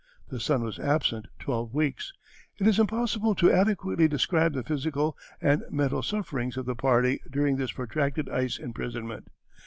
[0.29, 2.11] The sun was absent twelve weeks.
[2.57, 7.57] It is impossible to adequately describe the physical and mental sufferings of the party during
[7.57, 9.27] this protracted ice imprisonment.